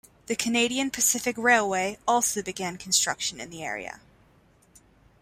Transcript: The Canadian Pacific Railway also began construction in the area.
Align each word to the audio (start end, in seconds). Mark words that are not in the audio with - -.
The 0.25 0.35
Canadian 0.35 0.89
Pacific 0.89 1.35
Railway 1.37 1.99
also 2.07 2.41
began 2.41 2.77
construction 2.79 3.39
in 3.39 3.51
the 3.51 3.63
area. 3.63 3.99